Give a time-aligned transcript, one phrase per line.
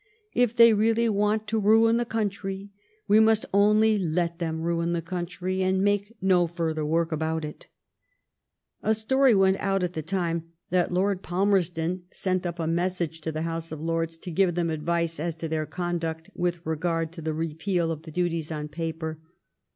[0.33, 2.71] If they really want to ruin the country,
[3.07, 7.67] we must only let them ruin the country, and make no further work about it."
[8.81, 13.43] A story went at the time that Lord Palmerston sent up a message to the
[13.43, 17.35] House of Lords to give them advice as to their conduct with regard to the
[17.35, 19.19] repeal of the duties on paper.